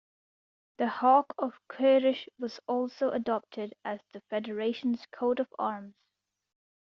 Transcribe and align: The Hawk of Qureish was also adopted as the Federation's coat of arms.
The 0.79 0.87
Hawk 0.87 1.35
of 1.37 1.53
Qureish 1.69 2.27
was 2.39 2.59
also 2.65 3.11
adopted 3.11 3.75
as 3.85 3.99
the 4.13 4.21
Federation's 4.31 5.05
coat 5.11 5.39
of 5.39 5.53
arms. 5.59 5.93